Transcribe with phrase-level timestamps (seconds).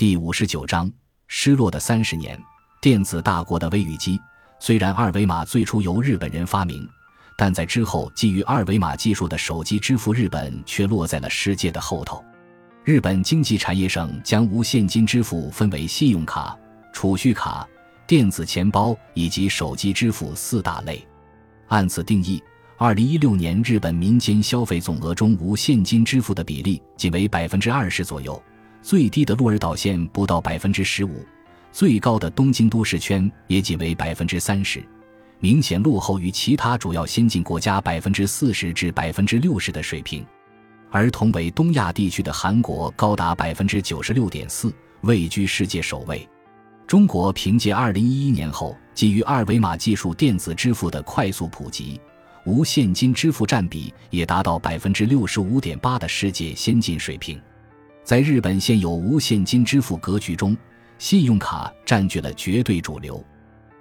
[0.00, 0.90] 第五十九章
[1.28, 2.42] 失落的三十年。
[2.80, 4.18] 电子大国的微语机，
[4.58, 6.88] 虽然二维码最初由日本人发明，
[7.36, 12.24] 但在之后基于二维码技术的手机支付，日本却落在了世界的后头。
[12.82, 16.56] 日本经济产业省将无现金支付分为信用卡、
[16.94, 17.68] 储蓄卡、
[18.06, 21.06] 电子钱包以及手机支付四大类。
[21.68, 22.42] 按此定义，
[22.78, 28.42] 二零一六年日本民间消费总额中无现金支付的比例仅为百分之二十左右。
[28.82, 31.24] 最低的鹿儿岛县不到百分之十五，
[31.70, 34.82] 最高的东京都市圈也仅为百分之三十，
[35.38, 40.24] 明显落后于其他主要先进国家百分之四十至百分之六十的水平。
[40.90, 46.28] 而同为东亚地区的韩国高达百分之九十六点四，位居世界首位。
[46.86, 52.00] 中国凭借二零一一年后基于二维码技术电子支付的快速普及，
[52.44, 57.40] 无现金支付占比也达到百分之六十五点八的世界先进水平。
[58.02, 60.56] 在日本现有无现金支付格局中，
[60.98, 63.24] 信用卡占据了绝对主流。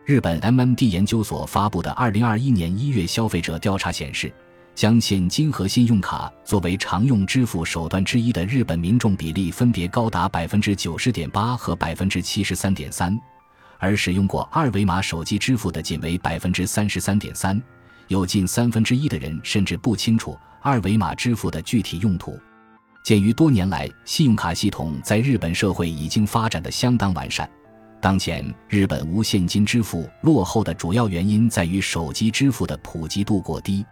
[0.06, 4.32] 日本 MMD 研究所发布的2021年1月消费者调查显示，
[4.76, 13.20] 将现金和信用卡作为常用支付手段之一的日本民众比例分别高达90.8%和73.3%，
[13.78, 17.62] 而使用过二维码手机支付的仅为33.3%，
[18.08, 22.40] 有近三分之一的人甚至不清楚二维码支付的具体用途。
[23.04, 27.50] 鉴于多年来信用卡系统在日本社会已经发展的相当完善，
[28.00, 33.84] 当前日本无现金支付落后的主要原因在于手机支付的普及度过低。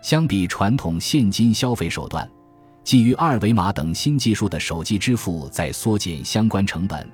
[0.00, 2.28] 相比传统现金消费手段，
[2.84, 7.08] 基于二维码等新技术的手机支付在缩减相关成本、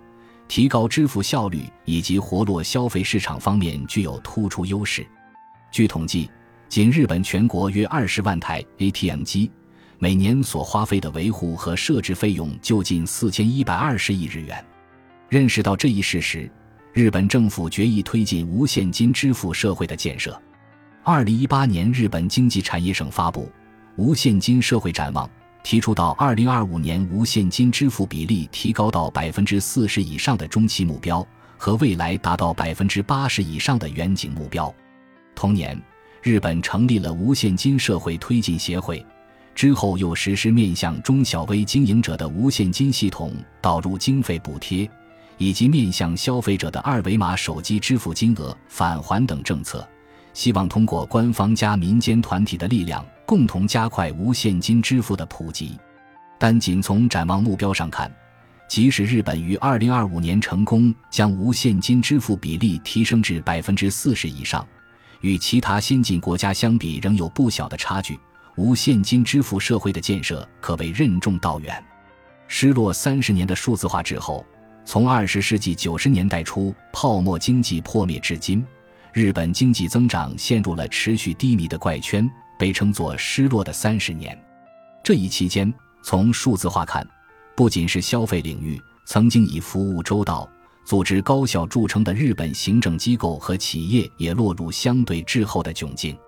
[0.49, 5.07] 提高支付效率以及活络消费市场方面具有突出优势。
[5.71, 6.31] 据统计，
[6.69, 9.51] 仅日本全国约二十万台 ATM 机。
[10.01, 14.65] 每年所花费的维护和设置费用就近四千一百二十亿日元。
[15.29, 16.49] 认识到这一事实，
[16.93, 20.41] 日本政府决议推进无现金支付社会的建设。
[21.03, 23.43] 二零一八年，日本经济产业省发布
[23.97, 25.27] 《无现金社会展望》，
[25.65, 31.27] 提出到二零二五年无现金支付比例提高到百分之四十以上的中期目标
[31.57, 34.73] 和未来达到百分之八十以上的远景目标。
[35.35, 35.77] 同年，
[36.23, 39.05] 日本成立了无现金社会推进协会。
[39.59, 44.89] 之后又实施面向中小微经营者的无现金系统导入经费补贴，
[45.37, 49.85] 以及面向消费者的二维码手机支付金额返还等政策，
[50.33, 55.77] 希望通过官方加民间团体的力量，共同加快无现金支付的普及。
[56.39, 58.09] 但仅从展望目标上看，
[58.69, 64.65] 即使日本于二零二五年成功将无现金支付比例提升至百分之四十以上，
[65.21, 68.17] 与其他先进国家相比仍有不小的差距。
[68.59, 71.83] 无现金支付社会的建设可谓任重道远。
[72.49, 74.45] 失落三十年的数字化之后，
[74.85, 78.67] 从二十世纪九十年代初泡沫经济破灭至今，
[79.13, 84.37] 日本经济增长陷入了持续低迷的怪圈，被称作“失落的三十年”。
[85.05, 87.07] 这一期间，从数字化看，
[87.55, 88.77] 不仅是消费领域，
[89.07, 90.51] 曾经以服务周到、
[90.85, 96.19] 组织高效著称的日本行政机构和企业也落入相对滞后的窘境。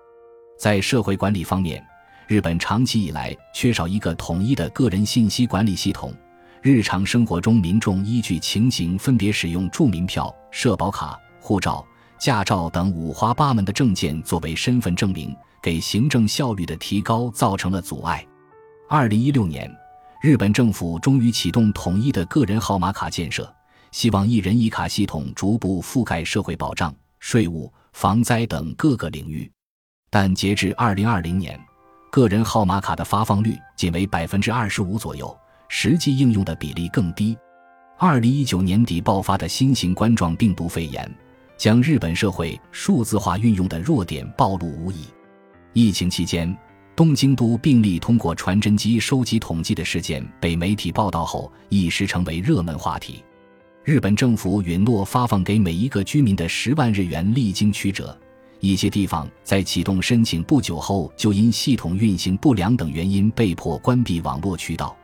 [0.57, 1.83] 在社会管理方面，
[2.31, 6.13] 日本长期以来缺少一个统一的个人信息管理系统，
[6.61, 11.85] 日常生活中民众依据情形分别使用住民票、社保卡、护照、
[12.17, 18.25] 驾照等五花八门的证件作为身份证明，给行政效率的提高造成了阻碍。
[18.87, 19.69] 二零一六年，
[20.21, 23.53] 日本政府终于启动统一的个人号码卡建设，
[23.91, 29.51] 希望一人一卡系统逐步覆盖社会保障、税务、防灾等各个领域，
[30.09, 31.59] 但截至二零二零年。
[32.11, 35.33] 个人号码卡的发放率仅为百分之二十五左右，
[35.69, 37.37] 实际应用的比例更低。
[37.97, 41.09] 二零一九年底爆发的新型冠状病毒肺炎，
[41.57, 45.05] 将日本社会数字化运用的弱点暴露无遗。
[45.71, 46.53] 疫情期间，
[46.97, 53.23] 东京都病例通过传真机收集统计的事件被媒体报道后，一时成为热门话题。
[53.85, 58.19] 日本政府允诺发放给每一个居民的十万日元历经曲折。
[58.61, 64.95] 一些地方在启动申请不久后，就因系统运行不良等原因被迫关闭网络渠道；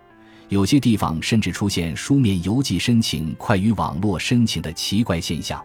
[0.49, 5.59] 有些地方甚至出现书面邮寄申请快于网络申请的奇怪现象。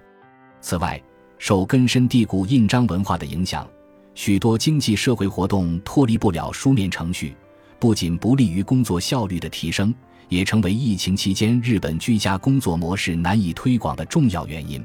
[0.62, 1.00] 此外，
[1.36, 3.68] 受根深蒂固印章文化的影响，
[4.14, 7.36] 许多经济社会活动脱离不了书面程序，
[7.78, 9.94] 不仅不利于工作效率的提升，
[10.30, 14.82] 也成为疫情期间日本居家工作模式难以推广的重要原因。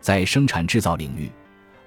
[0.00, 1.30] 在生产制造领域。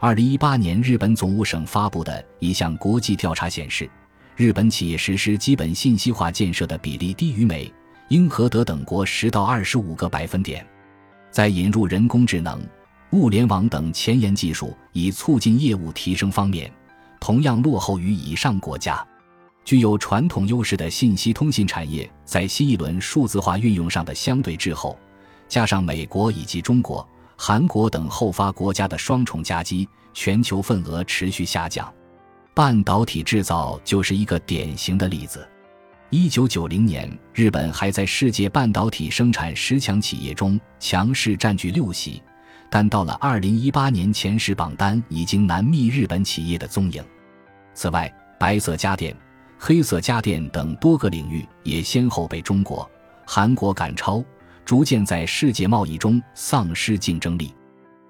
[0.05, 3.89] 二零一八年，日本总务省发布的一项国际调查显示，
[4.35, 7.73] 日本企业实施基本信息化建设的比例低于美、
[8.09, 10.63] 英和德等国十到二十五个百分点。
[11.31, 12.61] 在引入人工智能、
[13.13, 16.71] 物联网等前沿技术以促进业务提升方面，
[17.19, 19.03] 同样落后于以上国家。
[19.63, 24.95] 具有传统优势的信息通信产业在新一轮数字化运用上的相对滞后，
[25.47, 31.91] 加上美国以及中国、韩国等后发国家的双重夹击，全球份额持续下降。
[32.53, 35.47] 半导体制造就是一个典型的例子。
[36.09, 42.21] 一九九零年，日本还在世界半导体生产十强企业中强势占据六席，
[42.69, 47.03] 但到了二零一八年，前十榜单已经难觅日本企业的踪影。
[47.73, 48.09] 此外，
[48.39, 49.13] 白色家电、
[49.59, 52.89] 黑色家电等多个领域也先后被中国、
[53.25, 54.23] 韩国赶超，
[54.65, 57.53] 逐渐在世界贸易中丧失竞争力。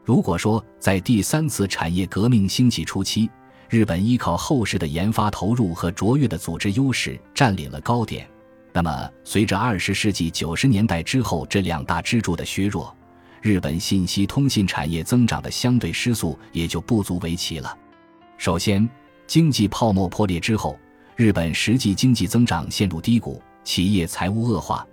[0.03, 3.29] 如果说在第三次产业革命兴起初期，
[3.69, 8.27] 日本依靠后世的研发投入和卓越的组织优势占领了高点。
[8.71, 12.95] 那么，随着二十世纪九十年代之后这两大支柱的削弱，
[13.41, 17.77] 日本信息通信产业增长的相对失速也就不足为奇了。
[18.37, 18.87] 首先，
[19.27, 20.77] 经济泡沫破裂之后，
[21.15, 24.85] 日本实际经济增长陷入低谷，企业财务恶化，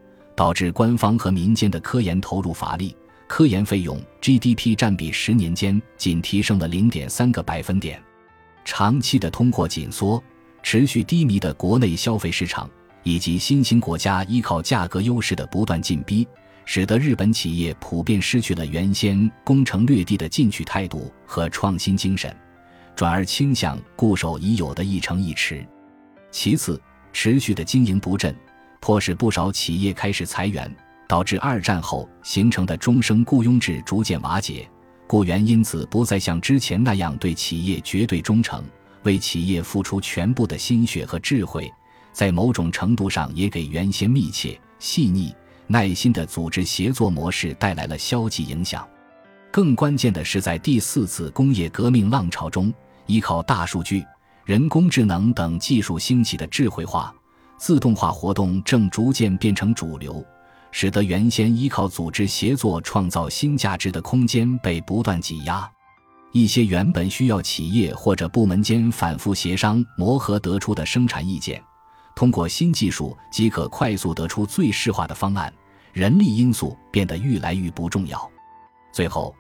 [0.43, 2.97] 导致官方和民间的科研投入乏力，
[3.29, 8.03] 科研费用 GDP 占比十年间仅提升了零点三个百分点。
[8.65, 10.21] 长期的通货紧缩、
[10.61, 12.69] 持续低迷的国内消费市场，
[13.05, 16.27] 以及新兴国家依靠价格优势的不断进逼，
[16.65, 22.37] 使得日本企业普遍失去了原先攻城略地的进取态度和创新精神，
[22.97, 25.65] 转而倾向固守已有的一城一池。
[26.33, 28.35] 其次，持续的经营不振，
[28.83, 30.69] 迫使不少企业开始裁员，
[31.07, 34.69] 导致二战后形成的终生雇佣制逐渐瓦解。
[35.07, 38.65] 雇员因此不再像之前那样对企业绝对忠诚，
[39.05, 41.73] 为企业付出全部的心血和智慧，
[42.13, 45.33] 在某种程度上也给原先密切、细腻、
[45.69, 48.85] 耐心的组织协作模式带来了消极影响。
[49.53, 52.75] 更关键的是，在第四次工业革命浪潮中，
[53.07, 54.05] 依靠大数据、
[54.45, 57.15] 人工智能等技术兴起的智慧化、
[57.63, 60.27] 自动化活动正逐渐变成主流。
[60.73, 65.71] 使得原先依靠组织协作创造新价值的空间被不断挤压，
[66.33, 71.63] 一些原本需要企业或者部门间反复协商磨合得出的生产意见，
[72.17, 75.53] 通过新技术即可快速得出最适化的方案，
[75.93, 78.29] 人力因素变得愈来愈不重要。
[78.93, 79.33] 最后，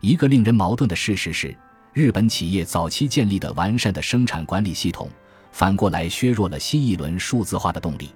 [0.00, 1.56] 一个令人矛盾的事实是，
[1.92, 5.08] 日本企业早期建立的完善的生产管理系统，
[5.52, 8.10] 反过来削弱了新一轮数字化的动力。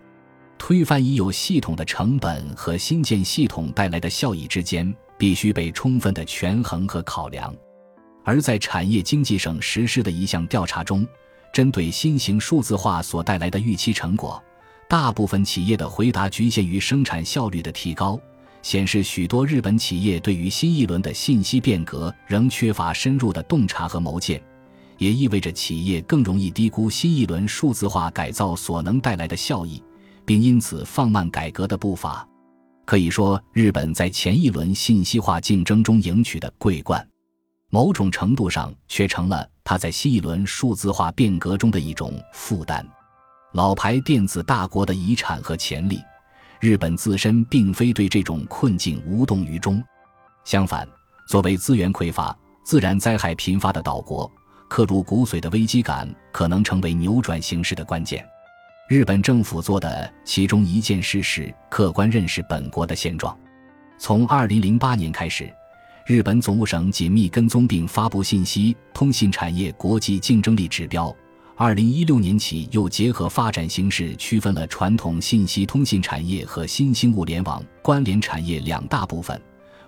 [0.58, 7.52] 推翻已有系统的成本和新建系统带来的效益之间必须被充分的权衡和考量。
[8.24, 11.04] 而在产业经济省实施的一项调查中，
[11.52, 14.40] 针对新型数字化所带来的预期成果，
[14.88, 18.16] 大部分企业的回答局限于生产效率的提高，
[18.62, 24.40] 显示许多日本企业对于新一轮的信息变革仍缺乏深入的洞察和谋见，
[25.02, 29.82] 也意味着企业更容易低估新一轮数字化改造所能带来的效益。
[30.24, 32.24] 并因此放慢改革的步伐，
[32.84, 37.04] 可以说，日本在前一轮信息化竞争中赢取的桂冠，
[37.70, 42.86] 某种程度上却成了它在新一轮数字化变革中的一种负担。
[43.52, 45.98] 老牌电子大国的遗产和潜力，
[46.60, 49.82] 日本自身并非对这种困境无动于衷。
[50.44, 50.88] 相反，
[51.28, 54.30] 作为资源匮乏、自然灾害频发的岛国，
[54.72, 58.26] 刻入骨髓的危机感可能成为扭转形势的关键。
[58.88, 63.38] 日本政府做的其中一件事是客观认识本国的现状。
[63.98, 65.52] 从2008年开始，
[66.06, 71.14] 日本总务省紧密跟踪并发布信息通信产业国际竞争力指标。
[71.58, 79.38] 2016年起，又结合发展形势区分了传统信息通信产业和新兴物联网关联产业两大部分，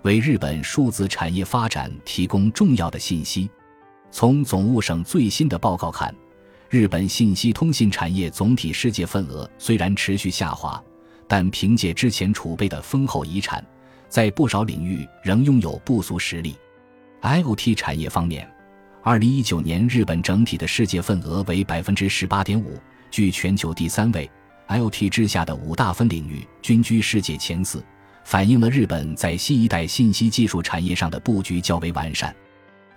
[0.03, 3.49] 为日本数字产业发展提供重要的信息。
[4.17, 6.15] 从总务省最新的报告看。
[6.69, 10.81] 日本信息通信产业总体世界份额虽然持续下滑，
[11.27, 13.61] 但凭借之前储备的丰厚遗产，
[14.07, 16.55] 在不少领域仍拥有不俗实力。
[17.23, 18.49] IoT 产业方面，
[19.03, 22.79] 二零一九年日本整体的世界份额为百分之十八点五，
[23.11, 24.31] 居全球第三位。
[24.69, 27.83] IoT 之下的五大分领域均居世界前四，
[28.23, 32.33] 反映了日本在新一代信息技术产业上的布局较为完善。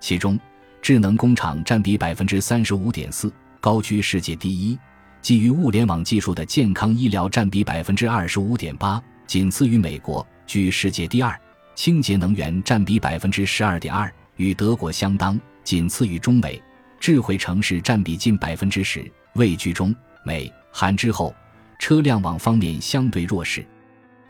[0.00, 0.38] 其中，
[0.80, 3.32] 智能工厂占比百分之三十五点四。
[3.60, 4.78] 高居世界第一，
[5.20, 11.32] 基于物联网技术的健康医疗占比百分之二十五点八，仅次于美国，居世界第二；
[11.74, 16.60] 清洁能源占比百分之十二点二，与德国相当，仅次于中美；
[17.00, 19.94] 智慧城市占比近百分之十，位居中
[20.24, 21.34] 美韩之后。
[21.80, 23.64] 车辆网方面相对弱势。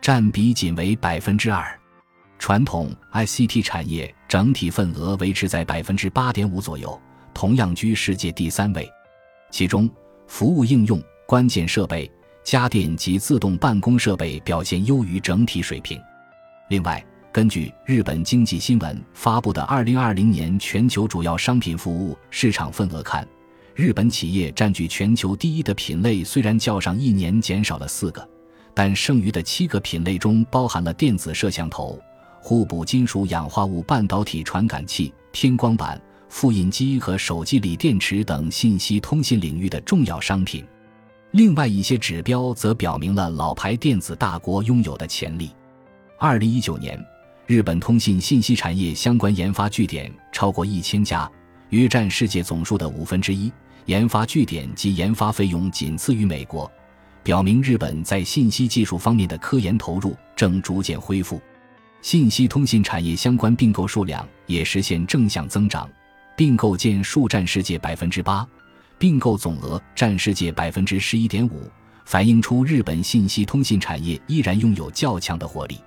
[0.03, 1.78] 占比仅为百分之二。
[2.39, 6.99] 传统 ICT 产业整体份额维持在百分之八点五左右，
[7.35, 8.89] 同样居世界第三位。
[9.51, 9.91] 其中，
[10.27, 12.11] 服务应用、关键设备、
[12.45, 16.01] 家电及自动办公设备表现优于整体水平。
[16.69, 23.27] 另外，根据日本经济新闻发布的二零二零年全球主要商品服务市场份额看，
[23.75, 28.27] 日本企业占据全球第一的品类虽然较上一年减少了四个，
[28.75, 32.01] 但剩余的七个品类中包含了电子摄像头。
[32.41, 40.65] 互补金属氧化物半导体传感器、偏光板、复印机和手机锂电池等信息通信领域的重要商品。
[41.33, 45.51] 另外一些指标则表明了老牌电子大国拥有的潜力。
[46.19, 46.99] 二零一九年，
[47.47, 51.31] 日本通信信息产业相关研发据点超过一千家，
[51.69, 53.53] 约占世界总数的五分之一。
[53.85, 56.71] 研发据点及研发费用仅次于美国，
[57.23, 61.41] 表明日本在信息技术方面的科研投入正逐渐恢复。
[62.01, 65.89] 信息通信产业相关并购数量也实现正向增长，
[66.37, 68.47] 并购件数占世界百分之八，
[68.99, 71.71] 并购总额占世界百分之十一点五，
[72.05, 75.79] 反映出日本信息通信产业依然拥有较强的活力。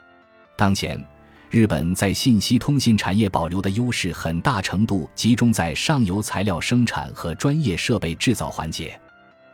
[0.58, 1.02] 当前，
[1.50, 9.00] 日本在信息通信产业保留的优势很大程度集中在上游材料生产和专业设备制造环节，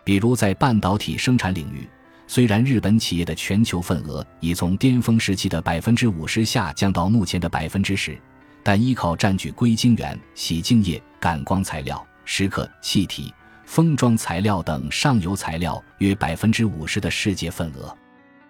[0.04, 1.88] 比如在半导体生产领域。
[2.28, 8.20] 虽然日本企业的全球份额已从巅峰时期的百分之五十下降到目前的百分之十，
[8.62, 13.34] 但依靠占据硅晶圆、洗净液、感光材料、蚀刻、气体、
[13.66, 17.98] 封装材料等上游材料约百分之五十的世界份额，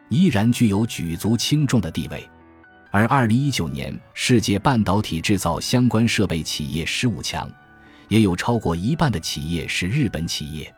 [0.10, 2.28] 依然具有举足轻重的地位。
[2.90, 7.48] 而二零一九年世界半导体制造相关设备企业十五强，
[8.08, 10.74] 也有超过一半的企业是日本企业。